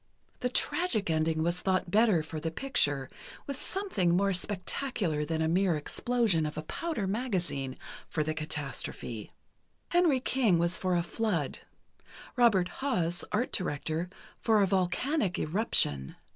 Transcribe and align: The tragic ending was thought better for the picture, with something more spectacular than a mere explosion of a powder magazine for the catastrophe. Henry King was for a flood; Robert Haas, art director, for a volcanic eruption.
The 0.39 0.49
tragic 0.49 1.11
ending 1.11 1.43
was 1.43 1.61
thought 1.61 1.91
better 1.91 2.23
for 2.23 2.39
the 2.39 2.49
picture, 2.49 3.07
with 3.45 3.55
something 3.61 4.17
more 4.17 4.33
spectacular 4.33 5.23
than 5.25 5.43
a 5.43 5.47
mere 5.47 5.77
explosion 5.77 6.47
of 6.47 6.57
a 6.57 6.63
powder 6.63 7.05
magazine 7.05 7.77
for 8.09 8.23
the 8.23 8.33
catastrophe. 8.33 9.31
Henry 9.89 10.19
King 10.19 10.57
was 10.57 10.75
for 10.75 10.95
a 10.95 11.03
flood; 11.03 11.59
Robert 12.35 12.67
Haas, 12.81 13.23
art 13.31 13.51
director, 13.51 14.09
for 14.39 14.63
a 14.63 14.65
volcanic 14.65 15.37
eruption. 15.37 16.15